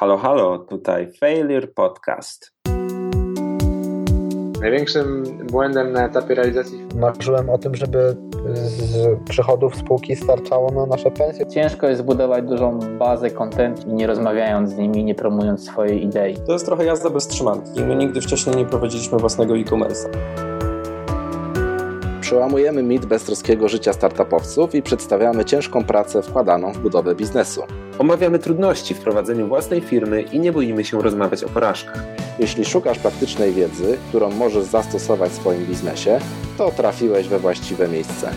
[0.00, 2.52] Halo, halo, tutaj Failure Podcast.
[4.60, 8.16] Największym błędem na etapie realizacji Marzyłem o tym, żeby
[8.54, 11.46] z przychodów spółki starczało na nasze pensje.
[11.46, 16.36] Ciężko jest zbudować dużą bazę content nie rozmawiając z nimi, nie promując swojej idei.
[16.46, 17.82] To jest trochę jazda bez trzymanki.
[17.82, 20.59] My nigdy wcześniej nie prowadziliśmy własnego e-commerce'a.
[22.30, 27.62] Przełamujemy mit beztroskiego życia startupowców i przedstawiamy ciężką pracę wkładaną w budowę biznesu.
[27.98, 32.04] Omawiamy trudności w prowadzeniu własnej firmy i nie boimy się rozmawiać o porażkach.
[32.38, 36.18] Jeśli szukasz praktycznej wiedzy, którą możesz zastosować w swoim biznesie,
[36.58, 38.30] to trafiłeś we właściwe miejsce.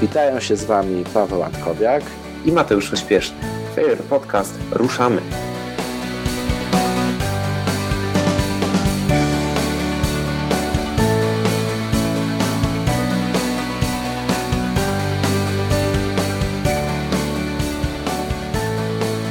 [0.00, 2.02] Witają się z Wami Paweł Antkowiak
[2.44, 3.36] i Mateusz Ośpieszny.
[3.74, 5.20] Failure Podcast, ruszamy!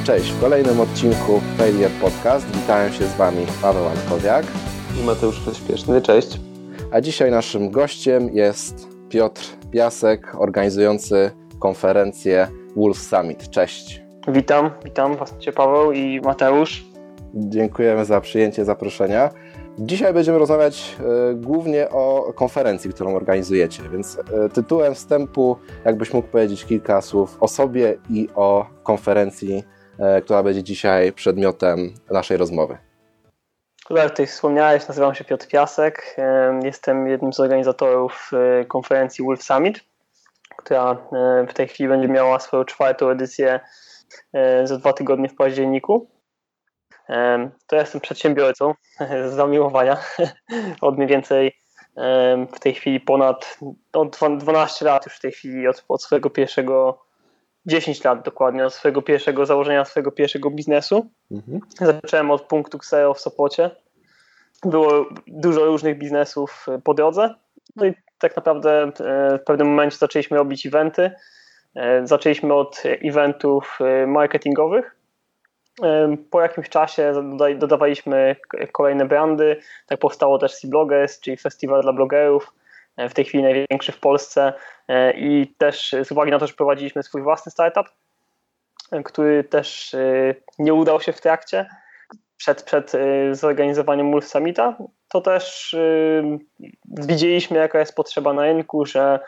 [0.08, 4.46] Cześć, w kolejnym odcinku Failure Podcast witają się z Wami Paweł Antkowiak
[5.02, 6.02] i Mateusz Śpieszny.
[6.02, 6.40] Cześć.
[6.92, 9.42] A dzisiaj naszym gościem jest Piotr
[9.72, 13.50] Piasek, organizujący konferencję Wolf Summit.
[13.50, 14.02] Cześć.
[14.28, 16.86] Witam, witam Was, Paweł i Mateusz.
[17.34, 19.30] Dziękujemy za przyjęcie zaproszenia.
[19.80, 20.96] Dzisiaj będziemy rozmawiać
[21.32, 27.38] y, głównie o konferencji, którą organizujecie, więc y, tytułem wstępu, jakbyś mógł powiedzieć kilka słów
[27.40, 29.77] o sobie i o konferencji, y,
[30.24, 32.78] która będzie dzisiaj przedmiotem naszej rozmowy.
[33.90, 36.16] Jak tutaj wspomniałeś, nazywam się Piotr Piasek.
[36.64, 38.32] Jestem jednym z organizatorów
[38.68, 39.80] konferencji Wolf Summit,
[40.58, 40.98] która
[41.50, 43.60] w tej chwili będzie miała swoją czwartą edycję
[44.64, 46.10] za dwa tygodnie w październiku.
[47.68, 48.74] To ja jestem przedsiębiorcą
[49.30, 49.98] z zamiłowania
[50.82, 51.58] od mniej więcej
[52.56, 53.58] w tej chwili ponad
[53.94, 54.06] no,
[54.38, 57.07] 12 lat już w tej chwili od, od swojego pierwszego
[57.68, 61.10] 10 lat dokładnie, od swojego pierwszego założenia swojego pierwszego biznesu.
[61.32, 61.60] Mhm.
[61.82, 63.72] Zacząłem od punktu Xero w Sopocie.
[64.66, 67.36] Było dużo różnych biznesów po drodze.
[67.76, 71.12] No i tak naprawdę e, w pewnym momencie zaczęliśmy robić eventy.
[71.76, 74.98] E, zaczęliśmy od eventów e, marketingowych,
[76.30, 77.14] po jakimś czasie
[77.58, 78.36] dodawaliśmy
[78.72, 79.60] kolejne brandy.
[79.88, 82.57] Tak powstało też C-Bloggers, czyli festiwal dla blogerów, e,
[82.98, 84.54] w tej chwili największy w Polsce.
[84.88, 87.88] E, I też z uwagi na to, że prowadziliśmy swój własny startup,
[88.92, 89.96] e, który też
[90.60, 91.66] nie udał się w trakcie,
[92.38, 92.92] przed, przed
[93.32, 94.78] zorganizowaniem Wolf Summita,
[95.10, 95.76] to też
[96.86, 99.20] widzieliśmy, jaka jest potrzeba na rynku, że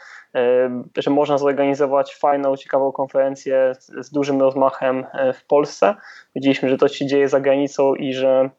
[0.98, 5.96] że można zorganizować fajną, ciekawą konferencję z, z dużym rozmachem e, w Polsce.
[6.36, 8.50] Widzieliśmy, że to się dzieje za granicą i że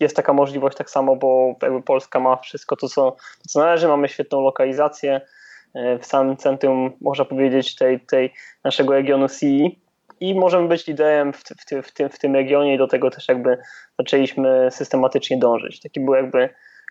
[0.00, 3.16] jest taka możliwość tak samo, bo jakby Polska ma wszystko to, co,
[3.48, 3.88] co należy.
[3.88, 5.20] Mamy świetną lokalizację
[5.74, 8.32] e, w samym centrum, można powiedzieć, tej, tej
[8.64, 9.70] naszego regionu CE
[10.20, 13.28] i możemy być liderem w, w, w, tym, w tym regionie i do tego też
[13.28, 13.58] jakby
[13.98, 15.80] zaczęliśmy systematycznie dążyć.
[15.80, 16.48] Taki był jakby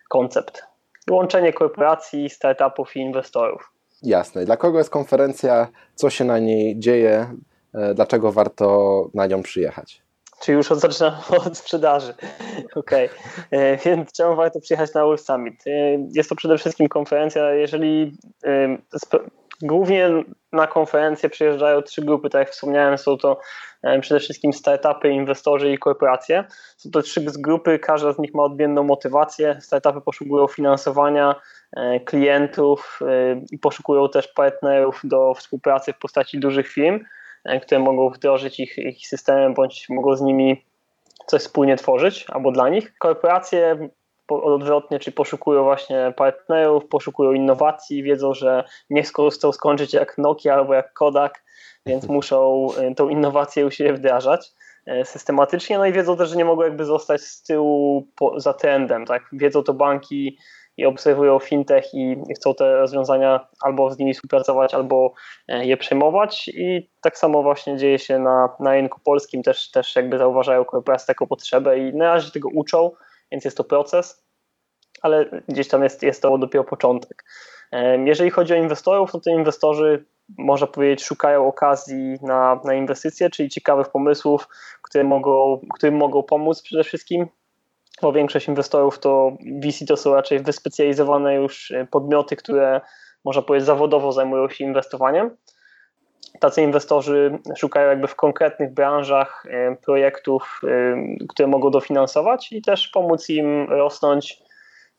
[0.08, 0.62] koncept
[1.10, 3.72] łączenie korporacji, startupów i inwestorów.
[4.02, 4.44] Jasne.
[4.44, 5.68] Dla kogo jest konferencja?
[5.94, 7.34] Co się na niej dzieje?
[7.74, 10.03] E, dlaczego warto na nią przyjechać?
[10.44, 11.14] Czy już zaczynam
[11.46, 12.14] od sprzedaży?
[12.74, 13.60] Okej, okay.
[13.60, 15.66] E, więc czemu warto przyjechać na World Summit?
[15.66, 15.70] E,
[16.12, 18.16] jest to przede wszystkim konferencja, jeżeli
[19.62, 20.10] Głównie
[20.52, 23.40] na konferencję przyjeżdżają trzy grupy, tak jak wspomniałem, są to
[23.82, 26.44] e, przede wszystkim startupy, inwestorzy i korporacje.
[26.76, 29.58] Są to trzy grupy, każda z nich ma odmienną motywację.
[29.60, 31.34] Startupy poszukują finansowania,
[31.76, 37.00] e, klientów e, i poszukują też partnerów do współpracy w postaci dużych firm,
[37.62, 40.64] które mogą wdrożyć ich, ich systemem bądź mogą z nimi
[41.26, 42.98] coś wspólnie tworzyć albo dla nich.
[42.98, 43.88] Korporacje
[44.28, 50.74] odwrotnie, czyli poszukują właśnie partnerów, poszukują innowacji, wiedzą, że nie chcą skończyć jak Nokia albo
[50.74, 51.44] jak Kodak,
[51.86, 54.52] więc muszą y, tą innowację u siebie wdrażać
[54.88, 58.52] y, systematycznie, no i wiedzą też, że nie mogą jakby zostać z tyłu po, za
[58.52, 59.22] trendem, tak?
[59.32, 60.38] Wiedzą to banki
[60.76, 65.12] i obserwują fintech i chcą te rozwiązania albo z nimi współpracować, albo
[65.52, 66.48] y, je przejmować.
[66.48, 71.06] I tak samo właśnie dzieje się na, na rynku polskim, też, też jakby zauważają korporacje
[71.06, 72.90] taką potrzebę i na razie tego uczą,
[73.32, 74.24] więc jest to proces,
[75.02, 77.24] ale gdzieś tam jest, jest to dopiero początek.
[78.04, 80.04] Jeżeli chodzi o inwestorów, to inwestorzy,
[80.38, 84.48] można powiedzieć, szukają okazji na, na inwestycje, czyli ciekawych pomysłów,
[84.82, 87.26] które mogą, którym mogą pomóc przede wszystkim,
[88.02, 92.80] bo większość inwestorów to VC to są raczej wyspecjalizowane już podmioty, które
[93.24, 95.30] można powiedzieć zawodowo zajmują się inwestowaniem
[96.40, 102.88] tacy inwestorzy szukają jakby w konkretnych branżach e, projektów, e, które mogą dofinansować i też
[102.88, 104.42] pomóc im rosnąć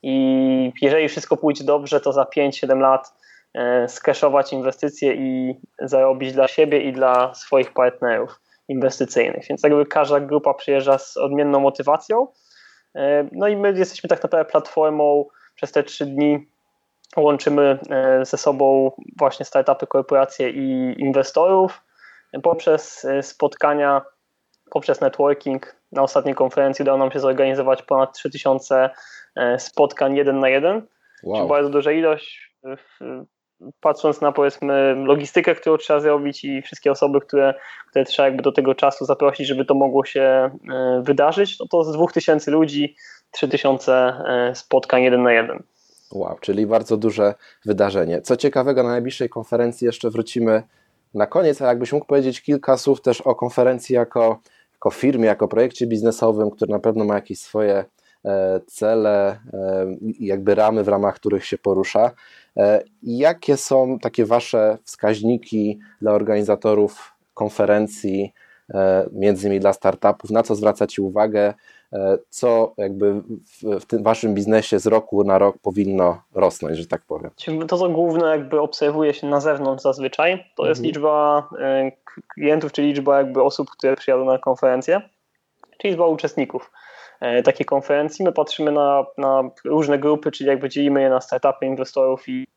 [0.03, 3.13] i jeżeli wszystko pójdzie dobrze, to za 5-7 lat
[3.53, 8.39] e, skeszować inwestycje i zarobić dla siebie i dla swoich partnerów.
[8.67, 9.45] inwestycyjnych.
[9.49, 12.27] Więc jakby każda grupa przyjeżdża z odmienną motywacją.
[13.31, 15.25] No i my jesteśmy tak naprawdę platformą
[15.55, 16.47] przez te trzy dni
[17.17, 17.79] łączymy
[18.21, 21.81] ze sobą właśnie startupy, korporacje i inwestorów
[22.43, 24.01] poprzez spotkania,
[24.71, 25.75] poprzez networking.
[25.91, 28.89] Na ostatniej konferencji udało nam się zorganizować ponad 3000
[29.57, 30.87] spotkań jeden na jeden,
[31.23, 31.37] wow.
[31.37, 32.55] czyli bardzo duża ilość
[33.79, 37.53] patrząc na powiedzmy logistykę, którą trzeba zrobić i wszystkie osoby, które,
[37.89, 41.83] które trzeba jakby do tego czasu zaprosić, żeby to mogło się e, wydarzyć, no to
[41.83, 42.95] z 2000 ludzi
[43.31, 45.63] 3000 e, spotkań jeden na jeden.
[46.11, 47.33] Wow, czyli bardzo duże
[47.65, 48.21] wydarzenie.
[48.21, 50.63] Co ciekawego, na najbliższej konferencji jeszcze wrócimy
[51.13, 54.39] na koniec, a jakbyś mógł powiedzieć kilka słów też o konferencji jako,
[54.73, 57.85] jako firmie, jako projekcie biznesowym, który na pewno ma jakieś swoje
[58.25, 59.39] e, cele
[60.19, 62.11] jakby ramy, w ramach których się porusza.
[62.57, 68.33] E, jakie są takie Wasze wskaźniki dla organizatorów konferencji,
[68.73, 71.53] e, między innymi dla startupów, na co zwracacie uwagę,
[71.93, 73.21] e, co jakby
[73.79, 77.31] w, tym Waszym biznesie z roku na rok powinno rosnąć, że tak powiem?
[77.67, 80.69] To, co główne jakby obserwuje się na zewnątrz zazwyczaj, to mhm.
[80.69, 81.49] jest liczba
[82.33, 85.01] klientów, czy liczba jakby osób, które przyjadą na konferencję,
[85.77, 86.71] czyli liczba uczestników.
[87.21, 88.25] E, takiej konferencji.
[88.25, 92.47] My patrzymy na, na różne grupy, czyli jakby dzielimy je na startupy, inwestorów i,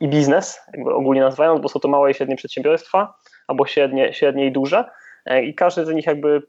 [0.00, 3.14] i, biznes, jakby ogólnie nazywając, bo są to małe i średnie przedsiębiorstwa,
[3.48, 4.84] albo średnie, średnie i duże.
[5.26, 6.42] E, I każdy z nich jakby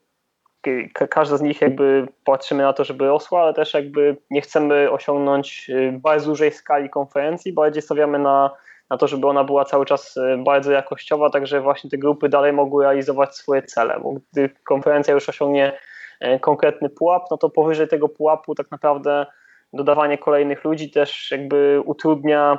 [1.10, 5.70] każda z nich jakby patrzymy na to, żeby rosła, ale też jakby nie chcemy osiągnąć
[5.70, 8.52] y, bardzo dużej skali konferencji, bardziej stawiamy na,
[8.90, 12.54] na to, żeby ona była cały czas bardzo jakościowa, tak że właśnie te grupy dalej
[12.54, 15.78] mogły realizować swoje cele, bo gdy konferencja już osiągnie E,
[16.42, 19.26] konkretny pułap, no to powyżej tego pułapu tak naprawdę
[19.74, 22.58] dodawanie kolejnych ludzi też jakby utrudnia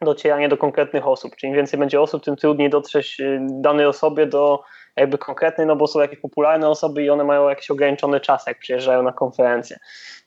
[0.00, 1.36] docieranie do konkretnych osób.
[1.36, 4.62] Czyli im więcej będzie osób, tym trudniej dotrzeć y, danej osobie do
[4.96, 8.58] jakby konkretnej, no bo są jakieś popularne osoby i one mają jakiś ograniczony czas, jak
[8.58, 9.76] przyjeżdżają na konferencję.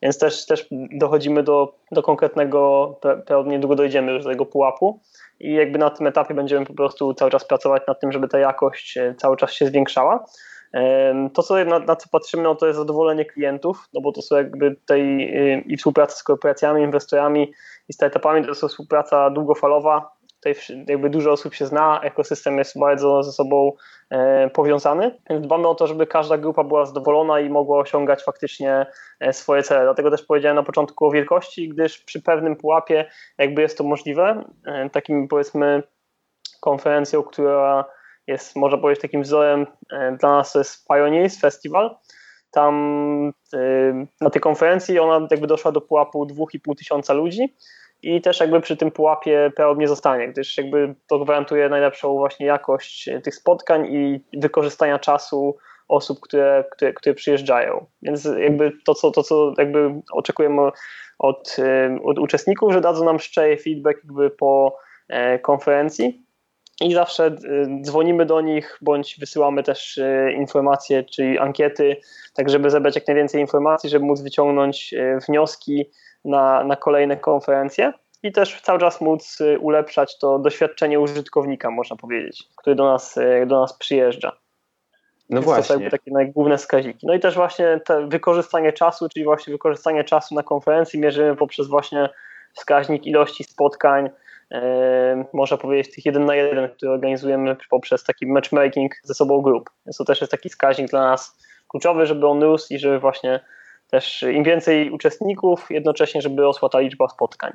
[0.02, 5.00] Więc też, też dochodzimy do, do konkretnego, pewnie niedługo dojdziemy już do tego pułapu
[5.40, 8.40] i jakby na tym etapie będziemy po prostu cały czas pracować nad tym, żeby ta
[8.40, 10.26] jakość y, cały czas się zwiększała.
[11.33, 14.36] To, co, na, na, co patrzymy, no to jest zadowolenie klientów, no bo to są
[14.36, 15.21] jakby tej
[15.54, 17.54] y, i współpraca z korporacjami, inwestorami
[17.89, 20.19] i startupami, to jest współpraca długofalowa.
[20.36, 20.56] Tutaj
[20.88, 23.71] jakby dużo osób się zna, ekosystem jest bardzo ze sobą
[24.10, 28.86] e, powiązany, więc dbamy o to, żeby każda grupa była zadowolona i mogła osiągać faktycznie
[29.19, 29.83] e, swoje cele.
[29.83, 33.06] Dlatego też powiedziałem na początku o wielkości, gdyż przy pewnym pułapie
[33.38, 34.44] jakby jest to możliwe.
[34.65, 35.83] E, takim powiedzmy
[36.62, 37.86] konferencją, która
[38.30, 41.96] jest, można powiedzieć, takim wzorem e, dla nas to jest Pioneers Festival.
[42.52, 42.74] Tam
[43.54, 43.60] e,
[44.22, 47.56] na tej konferencji ona jakby doszła do pułapu 2,5 tysiąca ludzi
[48.02, 52.46] i też jakby przy tym pułapie PO nie zostanie, gdyż jakby to gwarantuje najlepszą właśnie
[52.46, 57.86] jakość e, tych spotkań i wykorzystania czasu osób, które, które, które przyjeżdżają.
[58.02, 60.62] Więc jakby to, co, to, co jakby oczekujemy
[61.20, 61.58] od,
[62.04, 64.78] od uczestników, że dadzą nam szczery feedback jakby po
[65.42, 66.29] konferencji
[66.81, 71.98] i zawsze y, dzwonimy do nich, bądź wysyłamy też y, informacje, czyli ankiety,
[72.34, 75.86] tak żeby zebrać jak najwięcej informacji, żeby móc wyciągnąć y, wnioski
[76.26, 77.94] na, na kolejne konferencje
[78.24, 83.16] i też cały czas móc ulepszać to doświadczenie użytkownika, można powiedzieć, który do nas,
[83.48, 84.32] do nas przyjeżdża.
[85.30, 85.75] No Więc właśnie.
[85.75, 87.08] To są takie najgłówne wskaźniki.
[87.08, 91.68] No i też właśnie te wykorzystanie czasu, czyli właśnie wykorzystanie czasu na konferencji mierzymy poprzez
[91.68, 92.10] właśnie
[92.53, 94.10] wskaźnik ilości spotkań,
[95.34, 99.70] można powiedzieć, tych jeden na jeden, który organizujemy poprzez taki matchmaking ze sobą grup.
[99.86, 101.38] Więc to też jest taki wskaźnik dla nas
[101.68, 103.39] kluczowy, żeby on rósł i żeby właśnie
[103.91, 107.51] też im więcej uczestników, jednocześnie, żeby rosła ta liczba spotkań.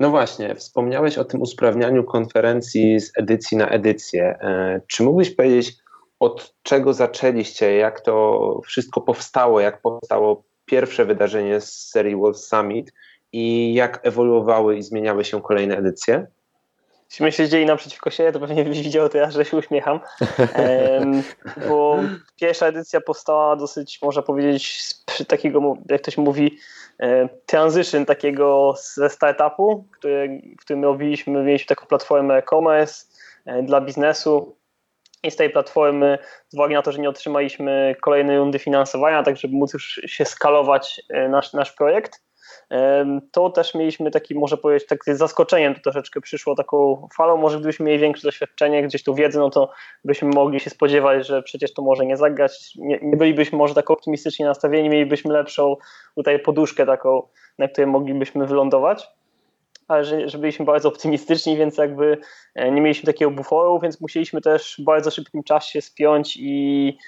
[0.00, 4.24] No właśnie, wspomniałeś o tym usprawnianiu konferencji z edycji na edycję.
[4.40, 5.72] E, czy mógłbyś powiedzieć,
[6.20, 12.92] od czego zaczęliście, jak to wszystko powstało, jak powstało pierwsze wydarzenie z serii World Summit
[13.34, 16.26] i jak ewoluowały i zmieniały się kolejne edycje?
[17.20, 20.00] Jeśli się dzieli naprzeciwko siebie, to pewnie byś widział to ja, że się uśmiecham.
[21.68, 21.98] Bo
[22.40, 26.58] pierwsza edycja powstała dosyć, można powiedzieć, z takiego, jak ktoś mówi,
[27.46, 33.06] transition takiego ze startupu, który, w którym robiliśmy, mieliśmy taką platformę e-commerce
[33.46, 34.56] e, dla biznesu
[35.22, 39.36] i z tej platformy, z uwagi na to, że nie otrzymaliśmy kolejnej rundy finansowania, tak
[39.36, 42.20] żeby móc już się skalować e, nasz, nasz projekt,
[43.32, 47.86] to też mieliśmy taki, może powiedzieć, takie zaskoczeniem to troszeczkę przyszło taką falą, może gdybyśmy
[47.86, 49.70] mieli większe doświadczenie, gdzieś tu wiedzy, no to
[50.04, 53.90] byśmy mogli się spodziewać, że przecież to może nie zagrać, nie, nie bylibyśmy może tak
[53.90, 55.76] optymistycznie nastawieni, mielibyśmy lepszą
[56.14, 57.22] tutaj poduszkę taką,
[57.58, 59.06] na której moglibyśmy wylądować.
[59.88, 62.18] ale że, że byliśmy bardzo optymistyczni, więc jakby
[62.54, 66.98] e, nie mieliśmy takiego buforu, więc musieliśmy też w bardzo szybkim czasie spiąć i,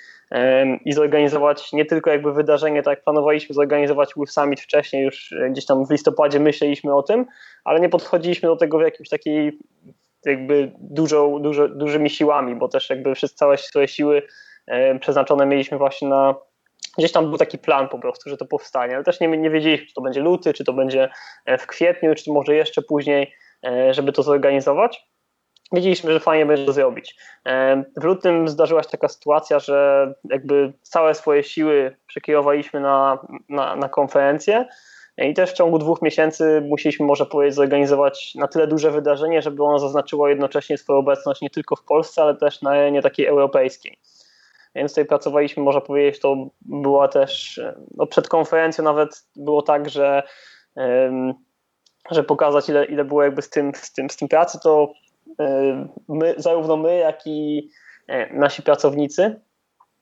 [0.84, 5.66] i zorganizować nie tylko jakby wydarzenie, tak jak planowaliśmy zorganizować Wolf Summit wcześniej, już gdzieś
[5.66, 7.26] tam w listopadzie myśleliśmy o tym,
[7.64, 9.58] ale nie podchodziliśmy do tego w jakimś takiej
[10.24, 14.22] jakby dużo, dużo, dużymi siłami, bo też jakby wszystkie całe swoje siły
[15.00, 16.34] przeznaczone mieliśmy właśnie na
[16.98, 19.86] gdzieś tam był taki plan po prostu, że to powstanie, ale też nie, nie wiedzieliśmy,
[19.86, 21.10] czy to będzie luty, czy to będzie
[21.44, 23.32] e, w kwietniu, czy może jeszcze później,
[23.66, 25.06] e, żeby to zorganizować.
[25.72, 27.16] Wiedzieliśmy, że fajnie będzie to zrobić.
[27.96, 33.18] W lutym zdarzyła się taka sytuacja, że jakby całe swoje siły przekierowaliśmy na,
[33.48, 34.66] na, na konferencję
[35.18, 39.64] i też w ciągu dwóch miesięcy musieliśmy, może powiedzieć, zorganizować na tyle duże wydarzenie, żeby
[39.64, 43.98] ono zaznaczyło jednocześnie swoją obecność nie tylko w Polsce, ale też na arenie takiej europejskiej.
[44.74, 47.60] Więc tutaj pracowaliśmy, można powiedzieć, to była też,
[47.96, 50.22] no przed konferencją nawet było tak, że,
[52.10, 54.92] że pokazać ile, ile było jakby z tym, z tym, z tym pracy, to
[56.08, 57.68] my, zarówno my, jak i
[58.08, 59.40] e, nasi pracownicy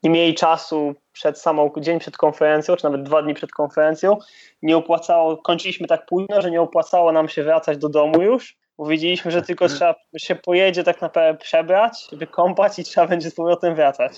[0.05, 4.19] nie mieli czasu przed samą, dzień przed konferencją, czy nawet dwa dni przed konferencją,
[4.63, 8.87] nie opłacało, kończyliśmy tak późno, że nie opłacało nam się wracać do domu już, bo
[8.87, 13.75] wiedzieliśmy, że tylko trzeba się pojedzie tak naprawdę przebrać, wykąpać i trzeba będzie z powrotem
[13.75, 14.13] wracać.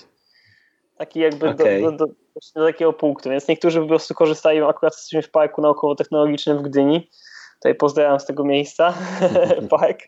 [0.97, 1.81] Taki jakby okay.
[1.81, 2.13] do, do, do,
[2.55, 3.29] do, takiego punktu.
[3.29, 7.09] Więc niektórzy po prostu korzystają, akurat jesteśmy w parku naukowo-technologicznym w Gdyni.
[7.53, 8.93] Tutaj pozdrawiam z tego miejsca
[9.69, 9.99] park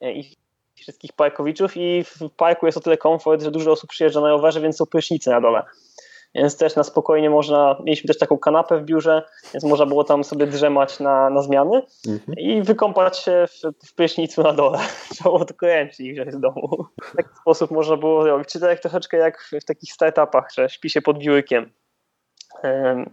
[0.00, 0.36] i
[0.90, 4.60] wszystkich parkowiczów i w parku jest o tyle komfort, że dużo osób przyjeżdża na rowerze,
[4.60, 5.62] więc są prysznice na dole
[6.34, 9.22] więc też na spokojnie można, mieliśmy też taką kanapę w biurze,
[9.54, 12.38] więc można było tam sobie drzemać na, na zmiany mhm.
[12.38, 14.78] i wykąpać się w, w prysznicu na dole.
[15.14, 16.84] Trzeba było tylko ręcznik wziąć z domu.
[17.02, 18.48] W taki sposób można było zrobić.
[18.48, 21.70] Czy tak troszeczkę jak w, w takich startupach, że śpi się pod biurkiem.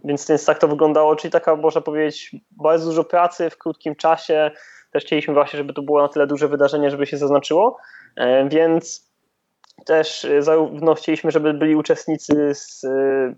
[0.04, 4.50] Więc, więc tak to wyglądało, czyli taka można powiedzieć bardzo dużo pracy w krótkim czasie.
[4.92, 7.76] Też chcieliśmy właśnie, żeby to było na tyle duże wydarzenie, żeby się zaznaczyło.
[8.48, 9.08] Więc
[9.86, 12.80] też y, zarówno chcieliśmy, żeby byli uczestnicy z,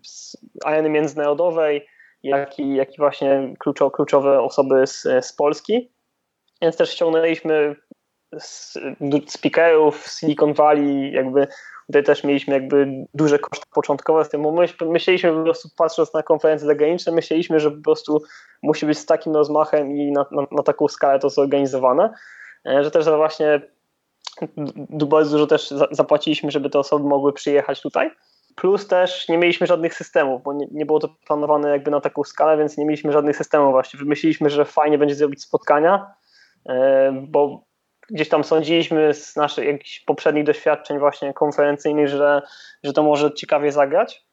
[0.02, 1.86] z areny międzynarodowej,
[2.22, 5.92] jak i, jak i właśnie kluczo, kluczowe osoby z, z Polski.
[6.62, 7.76] Więc też ściągnęliśmy
[9.26, 11.46] speakerów z Silicon Valley, jakby
[11.90, 16.14] tutaj też mieliśmy jakby duże koszty początkowe z tym, bo my, myśleliśmy po prostu patrząc
[16.14, 18.22] na konferencje zagraniczne, myśleliśmy, że po prostu
[18.62, 22.14] musi być z takim rozmachem i na, na, na taką skalę to zorganizowane,
[22.66, 23.60] e, że też właśnie
[24.92, 28.10] bardzo dużo też zapłaciliśmy, żeby te osoby mogły przyjechać tutaj.
[28.56, 32.24] Plus też nie mieliśmy żadnych systemów, bo nie, nie, było to planowane jakby na taką
[32.24, 33.98] skalę, więc nie mieliśmy żadnych systemów właśnie.
[33.98, 36.06] Wymyśliliśmy, że fajnie będzie zrobić spotkania,
[36.68, 37.69] e, bo
[38.10, 42.42] gdzieś tam sądziliśmy z naszych jakichś poprzednich doświadczeń właśnie konferencyjnych, że,
[42.84, 44.24] że to może ciekawie zagrać.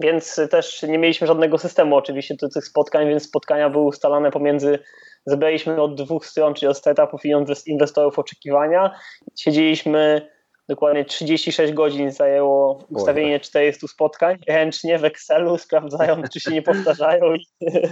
[0.00, 4.78] Więc też nie mieliśmy żadnego systemu oczywiście do tych spotkań, więc spotkania były ustalane pomiędzy
[5.26, 7.32] zebraliśmy od dwóch stron, czyli od startupów i
[7.66, 8.94] inwestorów oczekiwania.
[9.36, 10.28] Siedzieliśmy
[10.68, 17.34] dokładnie 36 godzin zajęło ustawienie 400 spotkań ręcznie w Excelu, sprawdzając, czy się nie powtarzają
[17.34, 17.46] i,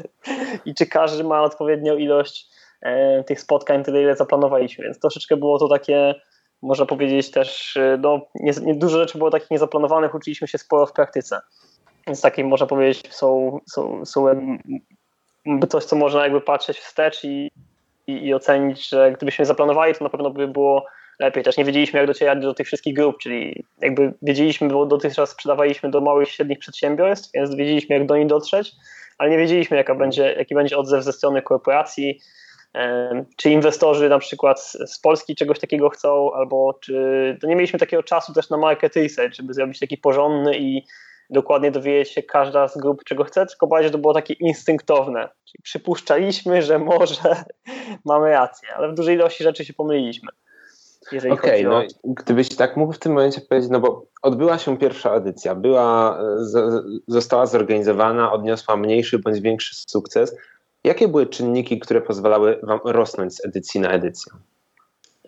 [0.67, 2.47] i czy każdy ma odpowiednią ilość
[3.27, 4.85] tych spotkań, tyle ile zaplanowaliśmy.
[4.85, 6.15] Więc troszeczkę było to takie,
[6.63, 10.87] można powiedzieć też, e, no, nie, nie, dużo rzeczy było takich niezaplanowanych, uczyliśmy się sporo
[10.87, 11.41] w praktyce.
[12.07, 14.27] Więc takie można powiedzieć są, są, są
[15.69, 17.51] coś, co można jakby patrzeć wstecz i,
[18.07, 20.87] i, i, ocenić, że gdybyśmy zaplanowali, to na pewno by było
[21.21, 21.45] lepiej.
[21.45, 25.91] Też nie wiedzieliśmy, jak docierać do tych wszystkich grup, czyli jakby wiedzieliśmy, bo dotychczas sprzedawaliśmy
[25.91, 28.73] do małych i średnich przedsiębiorstw, więc wiedzieliśmy, jak do nich dotrzeć,
[29.19, 32.21] ale nie wiedzieliśmy, jaka będzie, jaki będzie odzew ze strony korporacji,
[33.37, 38.03] czy inwestorzy na przykład z Polski czegoś takiego chcą, albo czy to nie mieliśmy takiego
[38.03, 40.83] czasu też na market research, żeby zrobić taki porządny i
[41.31, 45.29] dokładnie dowiedzieć się każda z grup, czego chce, tylko bardziej to było takie instynktowne.
[45.45, 47.37] Czyli przypuszczaliśmy, że może
[48.05, 50.29] mamy rację, ale w dużej ilości rzeczy się pomyliliśmy.
[51.07, 55.15] Okej, okay, no gdybyś tak mógł w tym momencie powiedzieć, no bo odbyła się pierwsza
[55.15, 60.37] edycja, była, z, została zorganizowana, odniosła mniejszy bądź większy sukces.
[60.85, 64.33] Jakie były czynniki, które pozwalały wam rosnąć z edycji na edycję?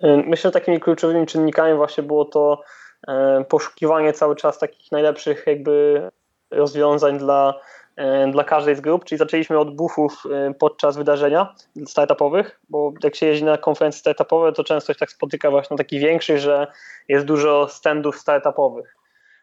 [0.02, 2.62] Myślę, że takimi kluczowymi czynnikami właśnie było to,
[3.08, 6.02] E, poszukiwanie cały czas takich najlepszych jakby
[6.50, 7.60] rozwiązań dla,
[7.96, 11.54] e, dla każdej z grup, czyli zaczęliśmy od buffów e, podczas wydarzenia
[11.86, 15.78] startupowych, bo jak się jeździ na konferencje startupowe, to często się tak spotyka właśnie na
[15.78, 16.66] takich większych, że
[17.08, 18.96] jest dużo standów startupowych.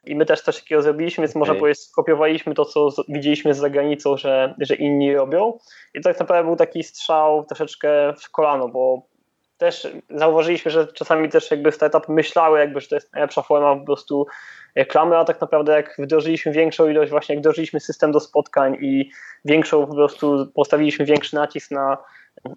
[0.05, 1.39] I my też coś takiego zrobiliśmy, więc okay.
[1.39, 5.57] można powiedzieć, skopiowaliśmy to, co widzieliśmy z zagranicą, że, że inni robią.
[5.93, 9.11] I to tak naprawdę był taki strzał troszeczkę w kolano, bo
[9.57, 13.85] też zauważyliśmy, że czasami też jakby startup myślały, jakby, że to jest najlepsza forma po
[13.85, 14.27] prostu
[14.75, 19.11] reklamy, a tak naprawdę jak wdrożyliśmy większą ilość, właśnie jak wdrożyliśmy system do spotkań i
[19.45, 21.97] większą po prostu postawiliśmy większy nacisk na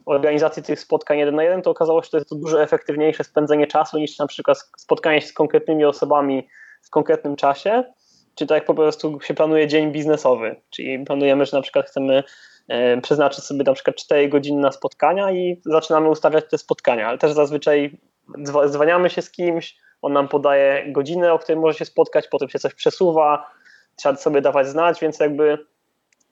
[0.06, 3.24] organizacji tych spotkań jeden na jeden, to okazało się, że to jest to dużo efektywniejsze
[3.24, 6.48] spędzenie czasu niż na przykład spotkanie się z konkretnymi osobami
[6.94, 7.84] konkretnym czasie,
[8.34, 12.22] czy tak po prostu się planuje dzień biznesowy, czyli planujemy, że na przykład chcemy
[12.68, 17.18] e, przeznaczyć sobie na przykład 4 godziny na spotkania i zaczynamy ustawiać te spotkania, ale
[17.18, 17.98] też zazwyczaj
[18.66, 22.58] dzwaniamy się z kimś, on nam podaje godzinę, o której może się spotkać, potem się
[22.58, 23.46] coś przesuwa,
[23.96, 25.58] trzeba sobie dawać znać, więc jakby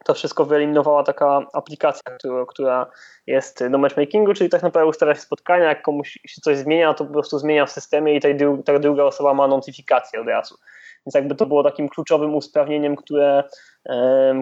[0.04, 2.02] to wszystko wyeliminowała taka aplikacja,
[2.48, 2.86] która,
[3.26, 7.04] jest do matchmakingu, czyli tak naprawdę ustawia się spotkania, jak komuś się coś zmienia, to
[7.04, 8.28] po prostu zmienia w systemie i ta,
[8.64, 10.58] ta druga osoba ma notyfikację od razu.
[11.06, 13.44] Więc jakby to było takim kluczowym usprawnieniem, które,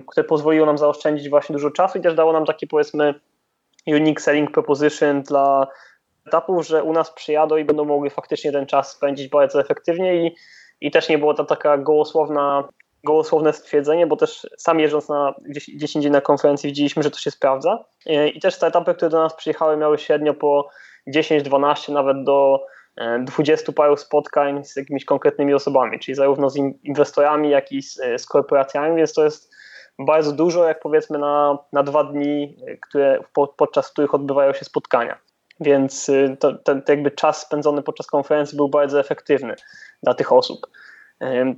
[0.06, 3.14] które pozwoliło nam zaoszczędzić właśnie dużo czasu i też dało nam takie powiedzmy
[3.86, 5.66] unique selling proposition dla
[6.26, 10.36] etapów, że u nas przyjadą i będą mogli faktycznie ten czas spędzić bardzo efektywnie i,
[10.80, 12.68] i też nie było to taka gołosłowna
[13.04, 15.34] gołosłowne stwierdzenie, bo też sam jeżdżąc na
[15.76, 17.84] 10 indziej na konferencji widzieliśmy, że to się sprawdza.
[18.34, 20.68] I też startupy, które do nas przyjechały, miały średnio po
[21.06, 22.60] 10, 12, nawet do
[23.20, 28.26] 20 paru spotkań z jakimiś konkretnymi osobami, czyli zarówno z inwestorami, jak i z, z
[28.26, 29.54] korporacjami, więc to jest
[29.98, 33.20] bardzo dużo, jak powiedzmy na, na dwa dni, które,
[33.56, 35.18] podczas których odbywają się spotkania.
[35.60, 39.54] Więc to, ten jakby czas spędzony podczas konferencji był bardzo efektywny
[40.02, 40.66] dla tych osób.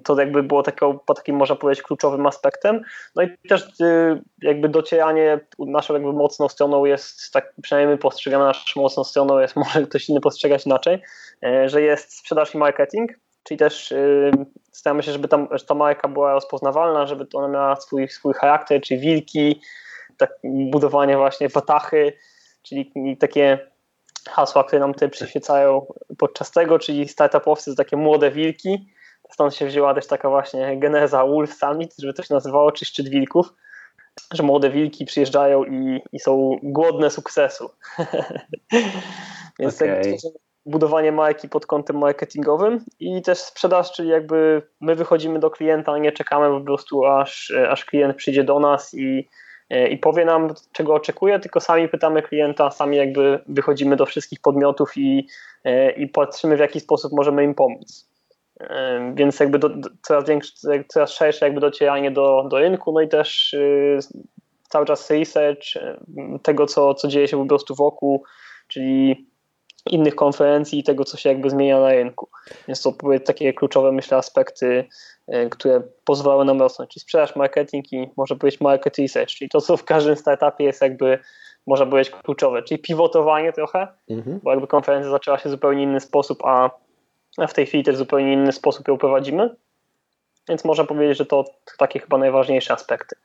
[0.05, 2.83] To jakby było taką, takim, można powiedzieć, kluczowym aspektem.
[3.17, 8.45] No i też y, jakby docieranie naszą jakby mocną stroną jest, tak przynajmniej my postrzegamy
[8.45, 11.03] naszą mocną stroną, jest może ktoś inny postrzegać inaczej,
[11.45, 14.31] e, że jest sprzedaż i marketing, czyli też y,
[14.73, 15.29] staramy się, żeby
[15.69, 19.61] ta marka była rozpoznawalna, żeby ona miała swój, swój charakter, czyli wilki,
[20.17, 22.13] tak, budowanie właśnie watachy,
[22.63, 23.59] czyli takie
[24.29, 25.87] hasła, które nam tutaj przyświecają
[26.19, 28.87] podczas tego, czyli startupowcy to takie młode wilki,
[29.33, 33.09] Stąd się wzięła też taka właśnie geneza Wolf Summit, żeby to się nazywało, czy szczyt
[33.09, 33.55] wilków,
[34.33, 37.71] że młode wilki przyjeżdżają i, i są głodne sukcesu.
[39.59, 40.03] Więc okay.
[40.03, 40.33] tak,
[40.67, 46.13] budowanie marki pod kątem marketingowym i też sprzedaż, czyli jakby my wychodzimy do klienta, nie
[46.13, 49.29] czekamy po prostu aż, aż klient przyjdzie do nas i,
[49.91, 54.97] i powie nam, czego oczekuje, tylko sami pytamy klienta, sami jakby wychodzimy do wszystkich podmiotów
[54.97, 55.29] i,
[55.97, 58.12] i patrzymy, w jaki sposób możemy im pomóc
[59.15, 59.71] więc jakby do,
[60.03, 60.53] coraz większe,
[60.89, 63.99] coraz szersze jakby docieranie do, do rynku, no i też y,
[64.69, 65.65] cały czas research
[66.43, 68.25] tego, co, co dzieje się po prostu wokół,
[68.69, 69.27] czyli
[69.91, 72.29] innych konferencji i tego, co się jakby zmienia na rynku.
[72.69, 72.95] Więc to
[73.25, 74.85] takie kluczowe, myślę, aspekty,
[75.35, 79.61] y, które pozwalały nam rosnąć, czyli sprzedaż, marketing i może powiedzieć market research, czyli to,
[79.61, 81.19] co w każdym startupie jest jakby
[81.67, 84.41] można powiedzieć kluczowe, czyli pivotowanie trochę, mhm.
[84.43, 86.71] bo jakby konferencja zaczęła się w zupełnie inny sposób, a
[87.39, 89.57] a w tej chwili też w zupełnie inny sposób ją prowadzimy.
[90.49, 91.45] Więc można powiedzieć, że to
[91.79, 93.17] takie chyba najważniejsze aspekty.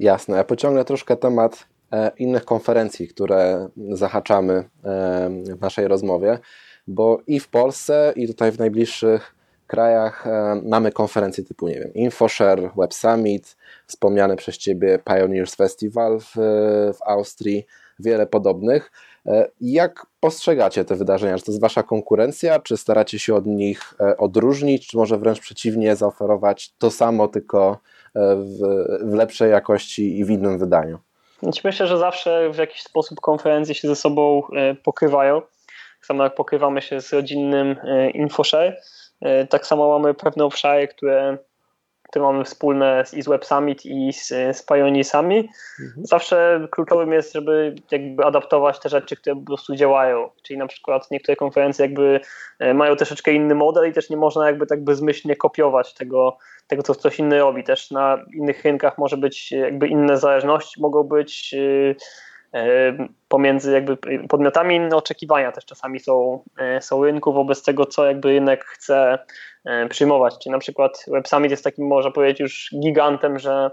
[0.00, 0.36] Jasne.
[0.36, 4.64] Ja pociągnę troszkę temat e, innych konferencji, które zahaczamy e,
[5.56, 6.38] w naszej rozmowie,
[6.86, 9.34] bo i w Polsce, i tutaj w najbliższych
[9.66, 13.56] krajach e, mamy konferencje typu, nie wiem, InfoShare, Web Summit,
[13.86, 16.32] wspomniane przez Ciebie Pioneers Festival w,
[16.98, 17.66] w Austrii,
[17.98, 18.92] wiele podobnych.
[19.26, 21.38] E, jak postrzegacie te wydarzenia?
[21.38, 25.40] Czy to jest wasza konkurencja, czy staracie się od nich e, odróżnić, czy może wręcz
[25.40, 27.78] przeciwnie, zaoferować to samo, tylko
[28.14, 28.58] e, w,
[29.10, 30.98] w lepszej jakości i w innym wydaniu?
[31.64, 34.42] Myślę, że zawsze w jakiś sposób konferencje się ze sobą
[34.84, 35.40] pokrywają.
[35.40, 37.76] Tak samo jak pokrywamy się z rodzinnym
[38.14, 38.76] InfoShare,
[39.50, 41.38] tak samo mamy pewne obszary, które
[42.08, 45.48] które mamy wspólne i z Web Summit i z, z Pioneersami.
[45.80, 46.06] Mhm.
[46.06, 50.30] Zawsze kluczowym jest, żeby jakby adaptować te rzeczy, które po prostu działają.
[50.42, 52.20] Czyli na przykład niektóre konferencje jakby
[52.58, 56.82] e, mają troszeczkę inny model i też nie można jakby tak bezmyślnie kopiować tego, tego
[56.82, 57.64] co ktoś inny robi.
[57.64, 61.94] Też na innych rynkach może być jakby inne zależności, mogą być e,
[63.28, 63.96] pomiędzy jakby
[64.28, 66.44] podmiotami inne oczekiwania też czasami są,
[66.80, 69.18] są rynku wobec tego, co jakby rynek chce
[69.68, 70.38] E, przyjmować.
[70.38, 73.70] Czyli na przykład Web Summit jest takim, można powiedzieć, już gigantem, że,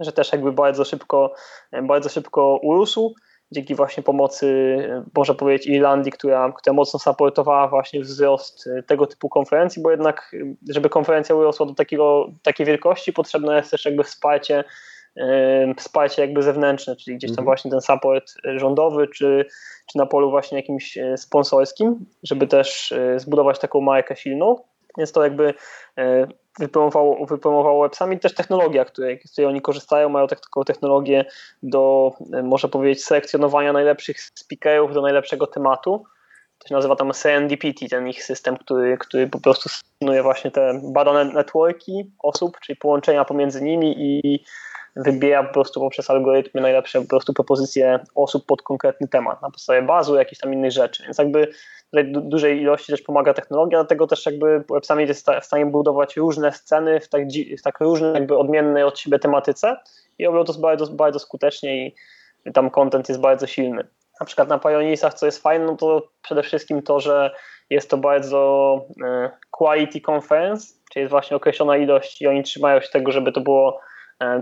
[0.00, 1.34] że też jakby bardzo szybko,
[1.72, 3.14] e, bardzo szybko urósł
[3.52, 4.46] dzięki właśnie pomocy,
[4.90, 10.36] e, można powiedzieć, Irlandii, która, która mocno supportowała właśnie wzrost tego typu konferencji, bo jednak,
[10.68, 14.64] żeby konferencja urosła do takiego, takiej wielkości, potrzebne jest też jakby wsparcie,
[15.76, 17.44] wsparcie jakby zewnętrzne, czyli gdzieś tam mhm.
[17.44, 19.44] właśnie ten support rządowy, czy,
[19.86, 24.56] czy na polu właśnie jakimś sponsorskim, żeby też zbudować taką markę silną.
[24.98, 25.54] Więc to jakby
[25.98, 26.26] e,
[26.58, 31.24] wypromowało, wypromowało websami też technologia, której, z której oni korzystają, mają tak, taką technologię
[31.62, 36.04] do, e, można powiedzieć, selekcjonowania najlepszych speakerów do najlepszego tematu.
[36.58, 40.80] To się nazywa tam serendipity, ten ich system, który, który po prostu stosuje właśnie te
[40.84, 44.44] badane networki osób, czyli połączenia pomiędzy nimi i
[44.98, 49.82] wybiera po prostu poprzez algorytmy najlepsze po prostu propozycje osób pod konkretny temat na podstawie
[49.82, 51.02] bazu, jakichś tam innych rzeczy.
[51.04, 51.48] Więc jakby
[51.90, 55.66] tutaj du dużej ilości też pomaga technologia, dlatego też jakby Web Summit jest w stanie
[55.66, 57.22] budować różne sceny w tak,
[57.58, 59.76] w tak różnej, jakby odmiennej od siebie tematyce
[60.18, 61.94] i robią to bardzo, bardzo skutecznie i
[62.54, 63.88] tam content jest bardzo silny.
[64.20, 67.30] Na przykład na Pioneersach, co jest fajne, no to przede wszystkim to, że
[67.70, 72.88] jest to bardzo e, quality conference, czyli jest właśnie określona ilość i oni trzymają się
[72.88, 73.80] tego, żeby to było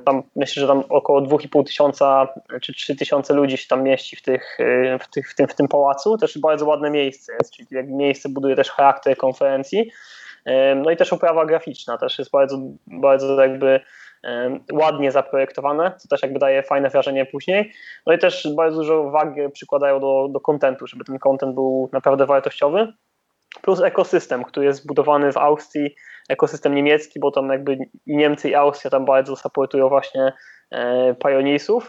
[0.04, 2.28] tam myślę, że tam około 2,5 tysiąca
[2.62, 5.54] czy 3 tysiące ludzi się tam mieści w, tych, e, w, tych, w, tym, w
[5.54, 6.18] tym pałacu.
[6.18, 9.90] Też bardzo ładne miejsce jest, czyli jak miejsce buduje też charakter konferencji.
[10.76, 13.80] No i też oprawa graficzna też jest bardzo, bardzo jakby
[14.72, 17.72] ładnie zaprojektowane, co też jakby daje fajne wrażenie później.
[18.06, 22.26] No i też bardzo dużo wagi przykładają do, do kontentu, żeby ten kontent był naprawdę
[22.26, 22.92] wartościowy.
[23.62, 25.94] Plus ekosystem, który jest zbudowany w Austrii,
[26.28, 30.32] ekosystem niemiecki, bo tam jakby Niemcy i Austria tam bardzo supportują właśnie
[30.72, 31.14] e,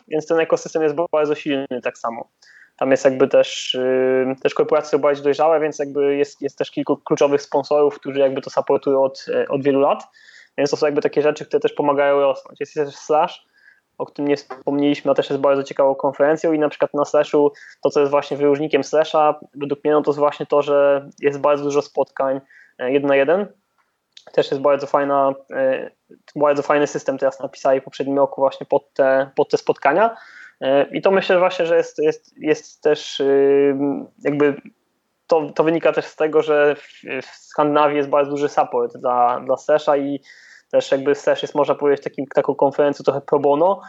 [0.07, 2.29] więc ten ekosystem jest bardzo silny tak samo.
[2.77, 6.71] Tam jest jakby też, y, też korporacje są bardziej dojrzałe, więc jakby jest, jest też
[6.71, 10.03] kilku kluczowych sponsorów, którzy jakby to supportują od, e, od wielu lat.
[10.57, 12.59] Więc to są jakby takie rzeczy, które też pomagają rosnąć.
[12.59, 13.45] Jest też Slash,
[13.97, 17.51] o którym nie wspomnieliśmy, a też jest bardzo ciekawą konferencją i na przykład na Slashu
[17.83, 21.39] to, co jest właśnie wyróżnikiem Slasha, według mnie no to jest właśnie to, że jest
[21.39, 22.41] bardzo dużo spotkań
[22.79, 23.47] e, jeden na jeden.
[24.33, 25.91] Też jest bardzo fajna, e,
[26.35, 30.17] bardzo fajny system teraz napisali w poprzednim roku właśnie pod te, pod te spotkania.
[30.61, 33.21] E, I to myślę właśnie, że jest, jest, jest też
[34.23, 34.61] jakby
[35.27, 36.75] to, to wynika też z tego, że
[37.21, 40.19] w Skandynawii jest bardzo duży support dla, dla Slasha i
[40.71, 43.81] też jakby SESH jest, można powiedzieć, takim, taką konferencją trochę pro bono,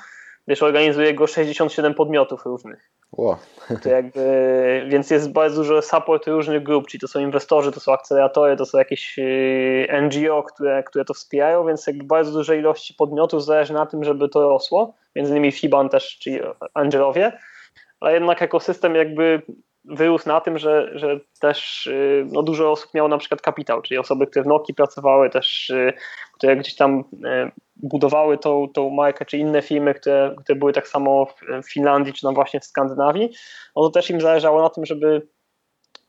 [0.48, 2.90] wiesz, organizuje go 67 podmiotów różnych.
[3.12, 3.36] Wow.
[3.82, 4.20] To jakby,
[4.90, 8.66] więc jest bardzo dużo support różnych grup, czyli to są inwestorzy, to są akceleratory, to
[8.66, 13.72] są jakieś y, NGO, które, które to wspierają, więc jakby bardzo dużej ilości podmiotów zależy
[13.72, 16.40] na tym, żeby to rosło, między innymi FIBAN też, czyli
[16.74, 17.32] Angelowie,
[18.00, 19.42] ale jednak ekosystem jakby
[19.88, 23.98] wyrósł na tym, że, że też y, no, dużo osób miało na przykład kapitał, czyli
[23.98, 25.92] osoby, które w Noki pracowały, też y,
[26.34, 30.88] które gdzieś tam y, budowały tą, tą markę, czy inne firmy, które, które były tak
[30.88, 31.26] samo
[31.62, 33.30] w Finlandii, czy no właśnie w Skandynawii,
[33.76, 35.26] no to też im zależało na tym, żeby,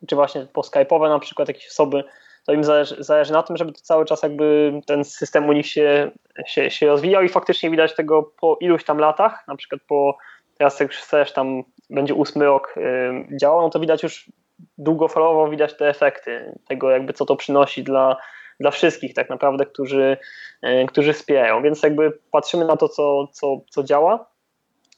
[0.07, 2.03] czy właśnie po Skype'owe na przykład jakieś osoby,
[2.45, 5.67] to im zależy, zależy na tym, żeby to cały czas jakby ten system u nich
[5.67, 6.11] się,
[6.47, 10.17] się, się rozwijał i faktycznie widać tego po iluś tam latach, na przykład po
[10.59, 12.75] teraz jak tam będzie ósmy rok
[13.41, 14.31] działał, no to widać już
[14.77, 18.17] długofalowo widać te efekty tego jakby co to przynosi dla,
[18.59, 20.17] dla wszystkich tak naprawdę, którzy,
[20.87, 24.25] którzy wspierają, więc jakby patrzymy na to co, co, co działa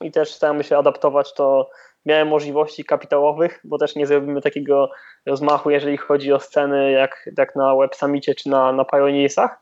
[0.01, 1.69] i też staramy się adaptować to
[2.05, 4.91] miałem możliwości kapitałowych, bo też nie zrobimy takiego
[5.25, 9.59] rozmachu, jeżeli chodzi o sceny jak, jak na Web Summicie czy na, na Pioneersach,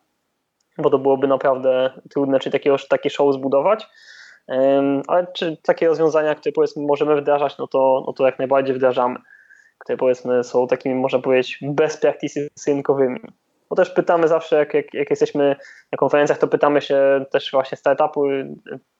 [0.77, 3.87] bo to byłoby naprawdę trudne, czy takiego, takie show zbudować.
[5.07, 9.19] Ale czy takie rozwiązania, które powiedzmy możemy wdrażać, no to, no to jak najbardziej wdrażamy.
[9.77, 13.19] Które powiedzmy są takimi, można powiedzieć, best practices rynkowymi.
[13.69, 15.55] Bo też pytamy zawsze, jak, jak, jak jesteśmy
[15.91, 18.23] na konferencjach, to pytamy się też właśnie startupu,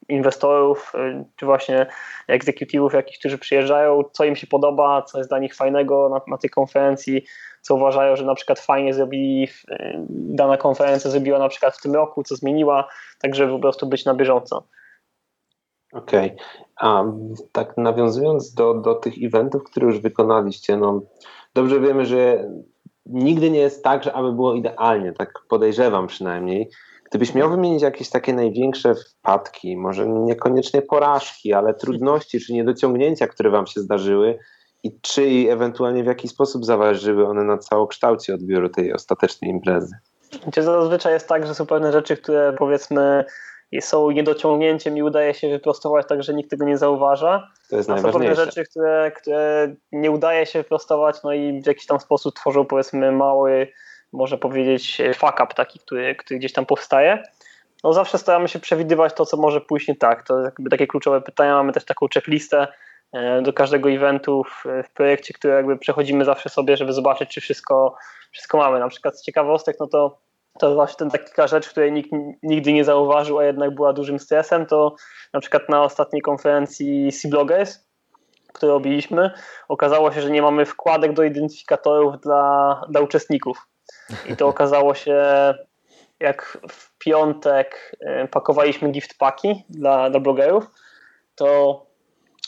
[0.08, 1.86] inwestorów, y, czy właśnie
[2.28, 6.38] executive'ów jakichś, którzy przyjeżdżają, co im się podoba, co jest dla nich fajnego na, na
[6.38, 7.24] tej konferencji,
[7.60, 11.94] co uważają, że na przykład fajnie zrobili, y, dana konferencja zrobiła na przykład w tym
[11.94, 14.66] roku, co zmieniła, tak żeby po prostu być na bieżąco.
[15.92, 16.36] Okej, okay.
[16.76, 17.04] a
[17.52, 21.02] tak nawiązując do, do tych eventów, które już wykonaliście, no
[21.54, 22.50] dobrze wiemy, że
[23.06, 26.70] nigdy nie jest tak, że aby było idealnie, tak podejrzewam przynajmniej.
[27.10, 33.50] Gdybyś miał wymienić jakieś takie największe wpadki, może niekoniecznie porażki, ale trudności czy niedociągnięcia, które
[33.50, 34.38] wam się zdarzyły
[34.82, 39.94] i czy i ewentualnie w jaki sposób zaważyły one na całokształcie odbioru tej ostatecznej imprezy?
[40.56, 43.24] Zazwyczaj jest tak, że są pewne rzeczy, które powiedzmy
[43.80, 47.48] są niedociągnięciem i udaje się wyprostować tak, że nikt tego nie zauważa.
[47.70, 51.66] To jest A są pewne rzeczy, które, które nie udaje się wyprostować, no i w
[51.66, 53.68] jakiś tam sposób tworzą powiedzmy mały,
[54.12, 57.22] można powiedzieć, fuck up taki, który, który gdzieś tam powstaje.
[57.84, 60.26] No zawsze staramy się przewidywać to, co może pójść nie tak.
[60.26, 61.54] To jakby takie kluczowe pytania.
[61.54, 62.68] Mamy też taką checklistę
[63.12, 67.40] e, do każdego eventu w, w projekcie, które jakby przechodzimy zawsze sobie, żeby zobaczyć, czy
[67.40, 67.94] wszystko,
[68.32, 68.78] wszystko mamy.
[68.78, 70.18] Na przykład z ciekawostek, no to
[70.58, 72.10] to właśnie ten taka rzecz, której nikt
[72.42, 74.94] nigdy nie zauważył, a jednak była dużym stresem, to
[75.32, 77.90] na przykład na ostatniej konferencji C-Bloggers,
[78.52, 79.30] którą robiliśmy,
[79.68, 83.68] okazało się, że nie mamy wkładek do identyfikatorów dla, dla uczestników.
[84.28, 85.24] I to okazało się,
[86.20, 90.66] jak w piątek e, pakowaliśmy gift paki dla, dla blogerów,
[91.34, 91.90] to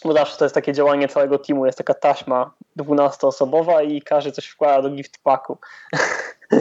[0.04, 4.46] bo zawsze to jest takie działanie całego teamu, jest taka taśma 12-osobowa i każdy coś
[4.46, 5.58] wkłada do gift packu.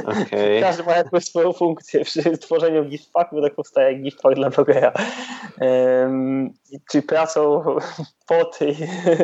[0.05, 0.61] Okay.
[0.61, 4.49] Każdy ma jakąś swoją funkcję przy tworzeniu gift packu, bo tak powstaje gift pack dla
[4.49, 4.93] blogera.
[5.61, 6.53] Um,
[6.91, 7.63] czyli pracą
[8.27, 8.77] po tych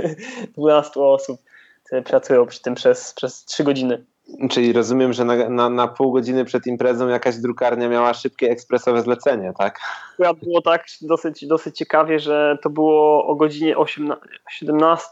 [0.57, 1.41] 12 osób,
[1.83, 4.05] które pracują przy tym przez, przez 3 godziny.
[4.49, 9.01] Czyli rozumiem, że na, na, na, pół godziny przed imprezą jakaś drukarnia miała szybkie ekspresowe
[9.01, 9.79] zlecenie, tak?
[10.43, 15.09] Było tak dosyć, dosyć ciekawie, że to było o godzinie 18, 17,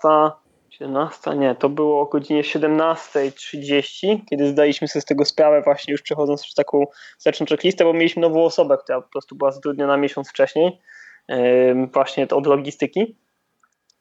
[0.79, 6.01] 17, nie, to było o godzinie 17.30, kiedy zdaliśmy sobie z tego sprawę, właśnie już
[6.01, 6.85] przechodząc przez taką
[7.17, 10.81] wsteczną checklistę, bo mieliśmy nową osobę, która po prostu była zatrudniona miesiąc wcześniej,
[11.93, 13.17] właśnie od logistyki.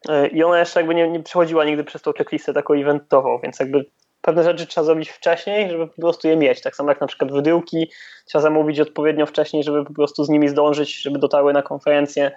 [0.09, 3.61] Yy, I ona jeszcze jakby nie, nie przechodziła nigdy przez tą checklistę taką eventową, więc
[3.61, 3.85] jakby
[4.21, 6.61] pewne rzeczy trzeba zrobić wcześniej, żeby po prostu je mieć.
[6.61, 7.91] Tak samo jak na przykład wydyłki,
[8.27, 12.33] trzeba zamówić odpowiednio wcześniej, żeby po prostu z nimi zdążyć, żeby dotarły na konferencję.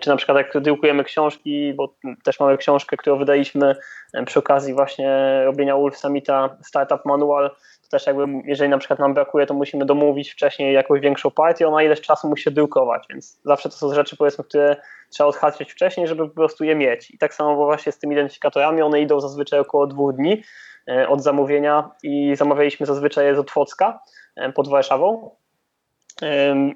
[0.00, 3.76] Czy na przykład jak wydyłkujemy książki, bo też mamy książkę, którą wydaliśmy
[4.26, 7.50] przy okazji właśnie robienia Wolf Summita Startup Manual,
[7.82, 11.68] to też jakby jeżeli na przykład nam brakuje, to musimy domówić wcześniej jakąś większą partię,
[11.68, 14.76] ona ileś czasu musi się dyłkować, więc zawsze to są rzeczy powiedzmy, które
[15.10, 17.10] trzeba odhaczyć wcześniej, żeby po prostu je mieć.
[17.10, 20.42] I tak samo właśnie z tymi identyfikatorami, one idą zazwyczaj około dwóch dni,
[21.08, 24.00] od zamówienia i zamawialiśmy zazwyczaj z Otwocka
[24.54, 25.30] pod Warszawą.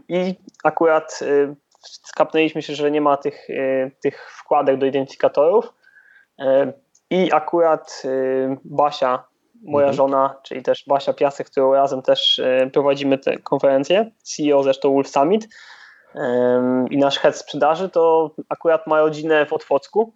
[0.08, 0.34] I
[0.64, 1.20] akurat
[1.82, 3.48] skapnęliśmy się, że nie ma tych,
[4.02, 5.72] tych wkładek do identyfikatorów.
[7.10, 8.02] I akurat
[8.64, 9.24] Basia,
[9.62, 9.96] moja mhm.
[9.96, 12.40] żona, czyli też Basia Piasek, którą razem też
[12.72, 15.48] prowadzimy tę konferencję, CEO zresztą Wolf Summit
[16.90, 20.14] i nasz head sprzedaży, to akurat ma rodzinę w Otwocku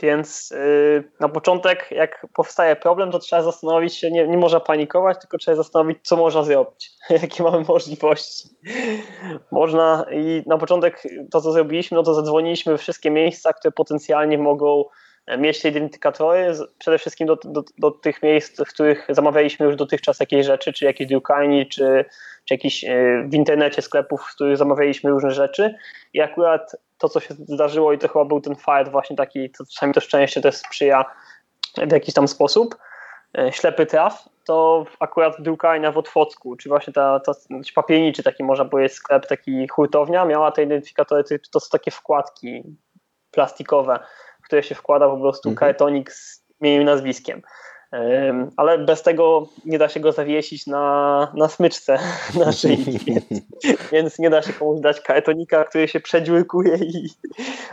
[0.00, 5.18] więc yy, na początek, jak powstaje problem, to trzeba zastanowić się, nie, nie można panikować,
[5.20, 6.90] tylko trzeba zastanowić, co można zrobić,
[7.22, 8.48] jakie mamy możliwości.
[9.50, 14.84] Można i na początek to, co zrobiliśmy, no to zadzwoniliśmy wszystkie miejsca, które potencjalnie mogą
[15.38, 20.20] mieć te identyfikatory, przede wszystkim do, do, do tych miejsc, w których zamawialiśmy już dotychczas
[20.20, 22.04] jakieś rzeczy, czy jakieś drukarni, czy,
[22.44, 25.74] czy jakieś e, w internecie sklepów, w których zamawialiśmy różne rzeczy.
[26.14, 29.64] I akurat to, co się zdarzyło, i to chyba był ten fight właśnie taki, to
[29.66, 31.04] czasami to szczęście też sprzyja
[31.76, 32.76] w jakiś tam sposób,
[33.38, 37.32] e, ślepy traf, to akurat drukarnia w Otwocku, czy właśnie ta, ta
[37.74, 42.62] papielniczy taki można powiedzieć sklep, taki hurtownia, miała te identyfikatory, to są takie wkładki
[43.30, 43.98] plastikowe,
[44.40, 45.68] w które się wkłada po prostu mhm.
[45.68, 47.42] kartonik z imieniem i nazwiskiem
[48.56, 51.98] ale bez tego nie da się go zawiesić na, na smyczce
[52.44, 53.24] na szyi, więc,
[53.92, 57.08] więc nie da się komuś dać kartonika, który się przedziurkuje i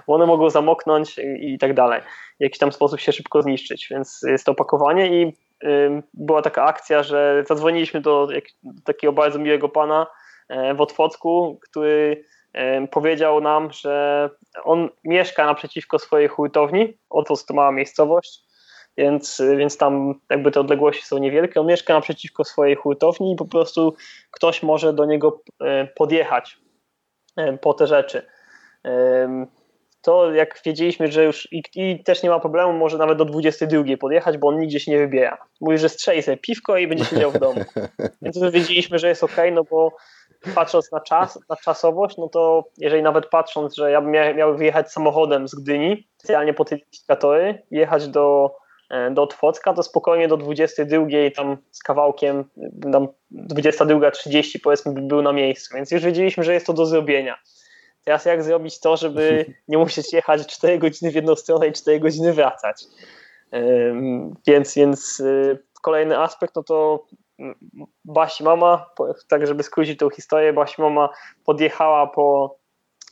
[0.08, 2.02] one mogą zamoknąć i, i tak dalej.
[2.40, 5.34] W jakiś tam sposób się szybko zniszczyć, więc jest to opakowanie i
[6.14, 10.08] była taka akcja, że zadzwoniliśmy do, jak, do takiego bardzo miłego pana
[10.50, 12.24] e, w Otwocku, który
[12.92, 14.30] powiedział nam, że
[14.64, 18.45] on mieszka naprzeciwko swojej hurtowni, oto to mała miejscowość,
[18.98, 21.62] więc, więc tam jakby te odległości są niewielkie.
[21.62, 23.96] On mieszka naprzeciwko swojej hurtowni i po prostu
[24.32, 26.58] ktoś może do niego e, podjechać
[27.38, 28.26] e, po te rzeczy.
[30.02, 33.98] To jak wiedzieliśmy, że już i, i, też nie ma problemu, może nawet do 22
[34.00, 35.38] podjechać, bo on nigdzie się nie wybiera.
[35.62, 37.62] Mówi, że strzeli sobie piwko i będzie siedział w domu.
[38.22, 39.92] Więc już wiedzieliśmy, że jest ok, no bo
[40.56, 44.58] patrząc na czas, na czasowość, no to jeżeli nawet patrząc, że ja bym miał, miał
[44.58, 48.56] wyjechać samochodem z Gdyni, specjalnie po te identyfikatory, jechać do
[49.12, 52.46] do Otwocka, to spokojnie do 22 tam z kawałkiem,
[52.92, 57.38] tam 22.30 powiedzmy by był na miejscu, więc już wiedzieliśmy, że jest to do zrobienia.
[58.04, 62.00] Teraz jak zrobić to, żeby nie musieć jechać 4 godziny w jedną stronę i 4
[62.00, 62.84] godziny wracać.
[64.48, 67.06] Więc, więc y, kolejny aspekt, no to
[68.06, 68.90] Basi mama,
[69.28, 71.10] tak żeby skrócić tą historię, Basi mama
[71.46, 72.58] podjechała po,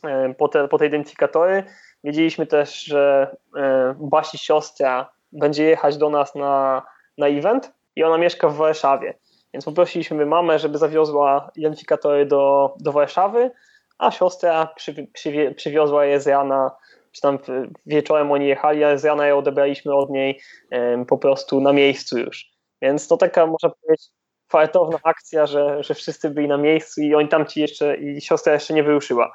[0.04, 1.64] e, po, te, po te identyfikatory.
[2.04, 6.82] Wiedzieliśmy też, że e, Basi siostra będzie jechać do nas na,
[7.18, 9.14] na event i ona mieszka w Warszawie.
[9.54, 13.50] Więc poprosiliśmy mamę, żeby zawiozła identyfikatory do, do Warszawy,
[13.98, 16.70] a siostra przy, przy, przywiozła je z rana,
[17.12, 17.38] czy tam
[17.86, 22.18] wieczorem oni jechali, a z rana je odebraliśmy od niej um, po prostu na miejscu
[22.18, 22.50] już.
[22.82, 24.06] Więc to taka, można powiedzieć,
[24.48, 28.52] fartowna akcja, że, że wszyscy byli na miejscu i oni tam ci jeszcze, i siostra
[28.52, 29.32] jeszcze nie wyruszyła.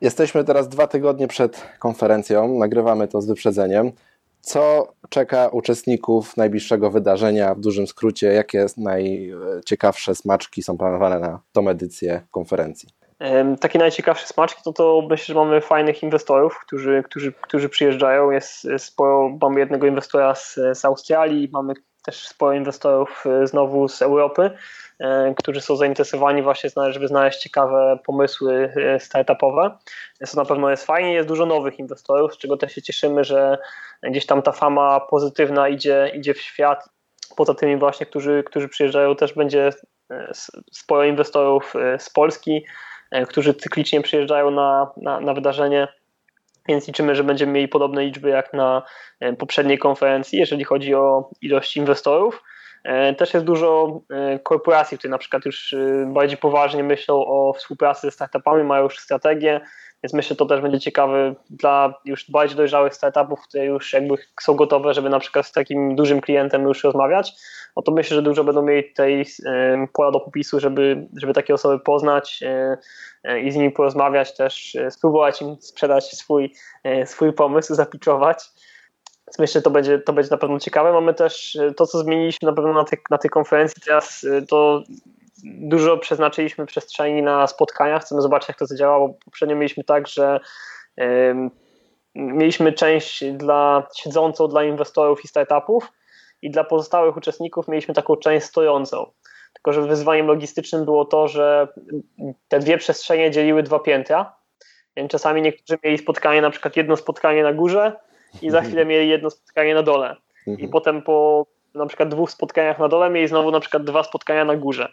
[0.00, 3.92] Jesteśmy teraz dwa tygodnie przed konferencją, nagrywamy to z wyprzedzeniem.
[4.40, 7.54] Co czeka uczestników najbliższego wydarzenia?
[7.54, 12.88] W dużym skrócie, jakie najciekawsze smaczki są planowane na tą edycję konferencji?
[13.60, 18.30] Takie najciekawsze smaczki to, to myślę, że mamy fajnych inwestorów, którzy, którzy, którzy przyjeżdżają.
[18.30, 24.02] Jest sporo, mamy jednego inwestora z, z Australii, mamy też sporo inwestorów e, znowu z
[24.02, 24.50] Europy,
[25.36, 29.78] którzy są zainteresowani właśnie, żeby znaleźć ciekawe pomysły startupowe.
[30.20, 31.14] Więc to na pewno jest fajnie.
[31.14, 33.58] Jest dużo nowych inwestorów, z czego też się cieszymy, że
[34.02, 36.88] gdzieś tam ta fama pozytywna idzie, idzie w świat.
[37.36, 39.70] Poza tymi właśnie, którzy, którzy przyjeżdżają, też będzie
[40.72, 42.64] sporo inwestorów z Polski,
[43.28, 45.88] którzy cyklicznie przyjeżdżają na, na, na wydarzenie
[46.68, 48.82] więc liczymy, że będziemy mieli podobne liczby jak na
[49.20, 52.42] e, poprzedniej konferencji, jeżeli chodzi o ilość inwestorów.
[52.84, 55.74] E, też jest dużo e, korporacji, które na przykład już
[56.06, 59.60] bardziej poważnie myślą o współpracy ze startupami, mają już strategię,
[60.02, 64.14] więc myślę, że to też będzie ciekawe dla już bardziej dojrzałych startupów, które już jakby
[64.40, 67.32] są gotowe, żeby na przykład z takim dużym klientem już rozmawiać.
[67.76, 69.26] No to myślę, że dużo będą mieli tej
[69.92, 72.40] pola do popisu, żeby, żeby takie osoby poznać
[73.44, 76.52] i z nimi porozmawiać, też spróbować im sprzedać swój,
[77.04, 78.44] swój pomysł, zapiczować.
[79.30, 80.92] Więc myślę, że to będzie, to będzie na pewno ciekawe.
[80.92, 84.82] Mamy też to, co zmieniliśmy na pewno na, tej, na tej konferencji teraz, to
[85.44, 90.40] dużo przeznaczyliśmy przestrzeni na spotkania, chcemy zobaczyć, jak to zadziała, bo poprzednio mieliśmy tak, że
[92.14, 95.92] mieliśmy część dla siedzącą dla inwestorów i startupów
[96.42, 99.12] i dla pozostałych uczestników mieliśmy taką część stojącą.
[99.52, 101.68] Tylko, że wyzwaniem logistycznym było to, że
[102.48, 104.36] te dwie przestrzenie dzieliły dwa piętra,
[104.96, 108.09] więc czasami niektórzy mieli spotkanie, na przykład jedno spotkanie na górze
[108.42, 110.16] i za chwilę mieli jedno spotkanie na dole.
[110.46, 110.70] I mhm.
[110.70, 114.56] potem po na przykład dwóch spotkaniach na dole mieli znowu na przykład dwa spotkania na
[114.56, 114.92] górze.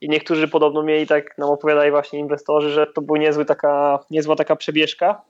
[0.00, 4.36] I niektórzy podobno mieli, tak nam opowiadali właśnie inwestorzy, że to była niezły taka, niezła
[4.36, 5.22] taka przebieżka,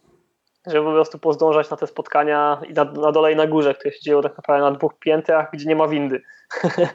[0.66, 3.92] żeby po prostu pozdążać na te spotkania i na, na dole i na górze, które
[3.92, 6.22] się dzieją tak naprawdę na dwóch piętrach, gdzie nie ma windy.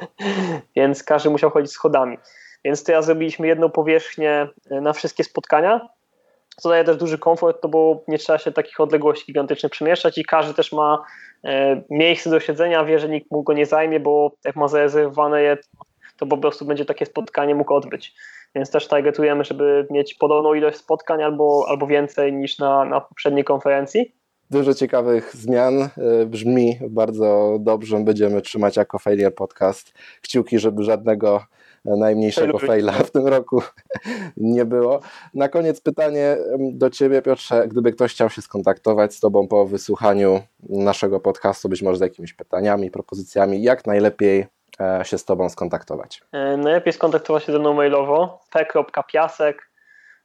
[0.75, 2.17] Więc każdy musiał chodzić schodami.
[2.65, 5.89] Więc teraz zrobiliśmy jedną powierzchnię na wszystkie spotkania,
[6.57, 10.25] co daje też duży komfort, to bo nie trzeba się takich odległości gigantycznych przemieszczać i
[10.25, 11.03] każdy też ma
[11.43, 15.41] e, miejsce do siedzenia, wie, że nikt mu go nie zajmie, bo jak ma zarezerwowane
[15.41, 15.57] je,
[16.17, 18.15] to po prostu będzie takie spotkanie mógł odbyć.
[18.55, 23.43] Więc też targetujemy, żeby mieć podobną ilość spotkań albo, albo więcej niż na, na poprzedniej
[23.43, 24.15] konferencji.
[24.51, 25.81] Dużo ciekawych zmian.
[25.81, 25.89] E,
[26.25, 27.99] brzmi bardzo dobrze.
[27.99, 31.43] Będziemy trzymać jako Failure Podcast kciuki, żeby żadnego
[31.85, 33.61] najmniejszego faila w tym roku
[34.37, 34.99] nie było.
[35.33, 37.67] Na koniec pytanie do Ciebie, Piotrze.
[37.67, 42.33] Gdyby ktoś chciał się skontaktować z Tobą po wysłuchaniu naszego podcastu, być może z jakimiś
[42.33, 44.45] pytaniami, propozycjami, jak najlepiej
[44.79, 46.21] E, się z Tobą skontaktować?
[46.31, 49.69] E, najlepiej skontaktować się ze mną mailowo p.piasek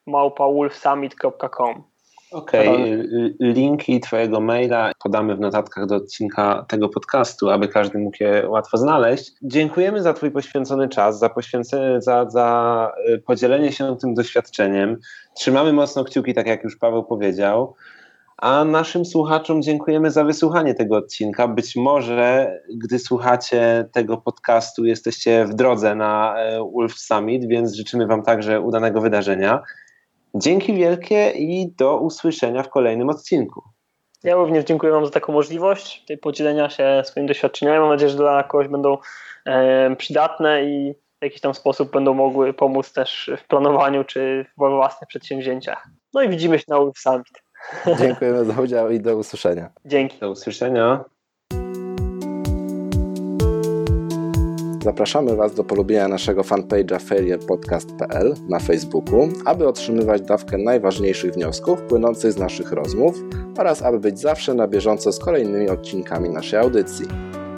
[0.06, 1.84] małpawolfsummit.com
[2.32, 3.34] Okej, okay.
[3.40, 8.76] linki Twojego maila podamy w notatkach do odcinka tego podcastu, aby każdy mógł je łatwo
[8.76, 9.32] znaleźć.
[9.42, 14.96] Dziękujemy za Twój poświęcony czas, za poświęcenie, za, za e, podzielenie się tym doświadczeniem.
[15.36, 17.74] Trzymamy mocno kciuki, tak jak już Paweł powiedział.
[18.36, 21.48] A naszym słuchaczom dziękujemy za wysłuchanie tego odcinka.
[21.48, 28.06] Być może, gdy słuchacie tego podcastu, jesteście w drodze na e, Wolf Summit, więc życzymy
[28.06, 29.62] Wam także udanego wydarzenia.
[30.34, 33.62] Dzięki wielkie i do usłyszenia w kolejnym odcinku.
[34.24, 37.78] Ja również dziękuję Wam za taką możliwość tej podzielenia się swoim doświadczeniami.
[37.78, 38.98] Mam nadzieję, że dla kogoś będą
[39.46, 44.58] e, przydatne i w jakiś tam sposób będą mogły pomóc też w planowaniu czy w
[44.58, 45.88] własnych przedsięwzięciach.
[46.14, 47.42] No i widzimy się na Wolf Summit.
[48.00, 49.70] Dziękujemy za udział i do usłyszenia.
[49.84, 50.18] Dzięki.
[50.18, 51.04] Do usłyszenia.
[54.88, 62.32] Zapraszamy Was do polubienia naszego fanpage'a failurepodcast.pl na Facebooku, aby otrzymywać dawkę najważniejszych wniosków płynących
[62.32, 63.22] z naszych rozmów
[63.58, 67.06] oraz aby być zawsze na bieżąco z kolejnymi odcinkami naszej audycji.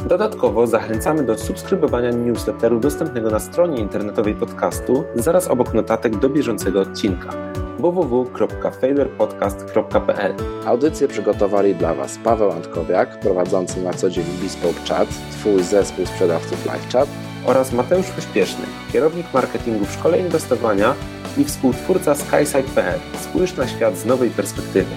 [0.08, 6.80] Dodatkowo zachęcamy do subskrybowania newsletteru dostępnego na stronie internetowej podcastu zaraz obok notatek do bieżącego
[6.80, 7.49] odcinka
[7.80, 10.34] www.failerpodcast.pl
[10.66, 16.64] Audycję przygotowali dla Was Paweł Antkowiak, prowadzący na co dzień Bespoke Chat, Twój zespół sprzedawców
[16.64, 17.08] LiveChat
[17.46, 20.94] oraz Mateusz Pośpieszny, kierownik marketingu w szkole inwestowania
[21.38, 22.98] i współtwórca SkySide.pl.
[23.20, 24.90] Spójrz na świat z nowej perspektywy.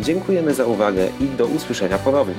[0.00, 2.34] Dziękujemy za uwagę i do usłyszenia ponownie.